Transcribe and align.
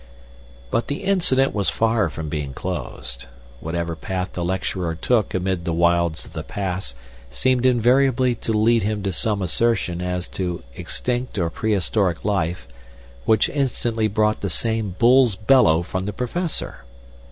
But 0.71 0.87
the 0.87 1.03
incident 1.03 1.53
was 1.53 1.69
far 1.69 2.09
from 2.09 2.27
being 2.27 2.53
closed. 2.55 3.27
Whatever 3.59 3.95
path 3.95 4.33
the 4.33 4.43
lecturer 4.43 4.95
took 4.95 5.35
amid 5.35 5.63
the 5.63 5.73
wilds 5.75 6.25
of 6.25 6.33
the 6.33 6.41
past 6.41 6.95
seemed 7.29 7.67
invariably 7.67 8.33
to 8.33 8.51
lead 8.51 8.81
him 8.81 9.03
to 9.03 9.11
some 9.13 9.43
assertion 9.43 10.01
as 10.01 10.27
to 10.29 10.63
extinct 10.73 11.37
or 11.37 11.51
prehistoric 11.51 12.25
life 12.25 12.67
which 13.25 13.47
instantly 13.49 14.07
brought 14.07 14.41
the 14.41 14.49
same 14.49 14.95
bulls' 14.97 15.35
bellow 15.35 15.83
from 15.83 16.05
the 16.07 16.13
Professor. 16.13 16.77